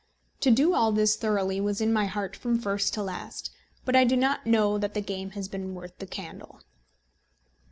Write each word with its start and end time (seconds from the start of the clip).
To 0.39 0.49
do 0.49 0.73
all 0.73 0.91
this 0.91 1.15
thoroughly 1.15 1.61
was 1.61 1.79
in 1.79 1.93
my 1.93 2.07
heart 2.07 2.35
from 2.35 2.57
first 2.57 2.91
to 2.95 3.03
last; 3.03 3.51
but 3.85 3.95
I 3.95 4.03
do 4.03 4.17
not 4.17 4.47
know 4.47 4.79
that 4.79 4.95
the 4.95 5.01
game 5.01 5.29
has 5.37 5.47
been 5.47 5.75
worth 5.75 5.95
the 5.99 6.07
candle. 6.07 6.61